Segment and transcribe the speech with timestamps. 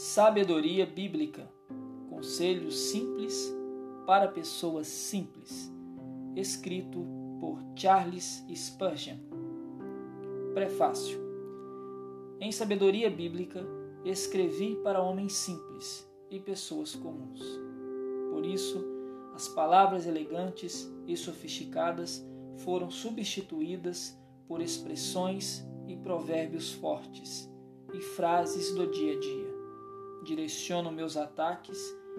[0.00, 1.50] Sabedoria Bíblica
[2.08, 3.52] Conselhos Simples
[4.06, 5.72] para Pessoas Simples.
[6.36, 7.04] Escrito
[7.40, 9.16] por Charles Spurgeon.
[10.54, 11.18] Prefácio.
[12.38, 13.66] Em Sabedoria Bíblica,
[14.04, 17.42] escrevi para homens simples e pessoas comuns.
[18.30, 18.86] Por isso,
[19.34, 22.24] as palavras elegantes e sofisticadas
[22.58, 27.52] foram substituídas por expressões e provérbios fortes
[27.92, 29.57] e frases do dia a dia
[30.28, 31.78] direciono meus ataques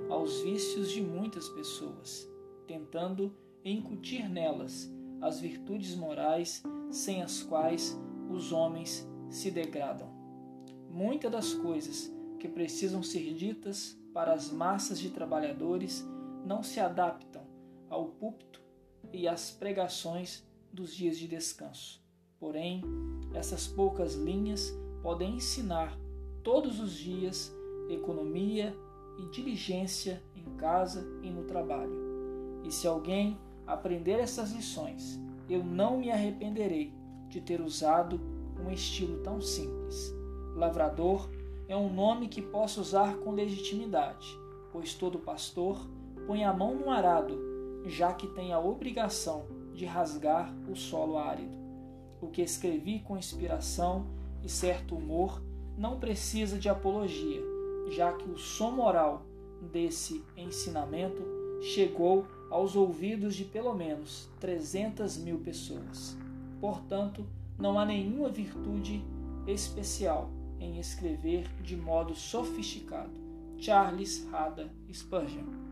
[0.09, 2.27] aos vícios de muitas pessoas,
[2.65, 4.91] tentando incutir nelas
[5.21, 7.95] as virtudes morais sem as quais
[8.31, 10.09] os homens se degradam.
[10.89, 16.03] Muitas das coisas que precisam ser ditas para as massas de trabalhadores
[16.43, 17.45] não se adaptam
[17.89, 18.59] ao púlpito
[19.13, 22.03] e às pregações dos dias de descanso.
[22.39, 22.81] Porém,
[23.35, 24.73] essas poucas linhas
[25.03, 25.95] podem ensinar
[26.43, 27.53] todos os dias
[27.89, 28.75] economia
[29.17, 32.09] e diligência em casa e no trabalho.
[32.63, 36.93] E se alguém aprender essas lições, eu não me arrependerei
[37.27, 38.19] de ter usado
[38.59, 40.13] um estilo tão simples.
[40.55, 41.29] Lavrador
[41.67, 44.37] é um nome que posso usar com legitimidade,
[44.71, 45.87] pois todo pastor
[46.27, 47.37] põe a mão no arado,
[47.85, 51.57] já que tem a obrigação de rasgar o solo árido.
[52.21, 54.07] O que escrevi com inspiração
[54.43, 55.41] e certo humor
[55.77, 57.58] não precisa de apologia
[57.89, 59.25] já que o som moral
[59.71, 61.21] desse ensinamento
[61.61, 66.17] chegou aos ouvidos de pelo menos 300 mil pessoas.
[66.59, 67.25] Portanto,
[67.57, 69.03] não há nenhuma virtude
[69.47, 70.29] especial
[70.59, 73.11] em escrever de modo sofisticado.
[73.57, 75.68] Charles Hada Spurgeon